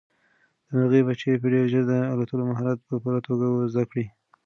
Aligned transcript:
د 0.67 0.67
مرغۍ 0.75 1.01
بچي 1.07 1.31
به 1.41 1.47
ډېر 1.53 1.65
ژر 1.71 1.83
د 1.89 1.93
الوتلو 2.13 2.43
مهارت 2.51 2.79
په 2.87 2.95
پوره 3.01 3.19
توګه 3.27 3.45
زده 3.73 3.83
کړي. 3.91 4.05